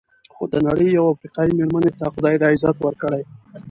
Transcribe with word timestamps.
خو 0.33 0.43
د 0.53 0.55
نړۍ 0.67 0.89
یوې 0.97 1.11
افریقایي 1.13 1.51
مېرمنې 1.57 1.91
ته 1.97 2.05
خدای 2.13 2.35
دا 2.39 2.47
عزت 2.53 2.75
ورکړی. 2.81 3.21